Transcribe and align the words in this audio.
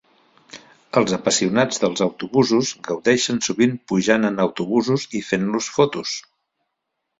Els 1.01 1.11
apassionats 1.17 1.83
dels 1.83 2.01
autobusos 2.05 2.71
gaudeixen 2.89 3.43
sovint 3.49 3.77
pujant 3.93 4.27
en 4.33 4.43
autobusos 4.49 5.07
i 5.21 5.25
fent-los 5.31 5.71
fotos. 5.79 6.19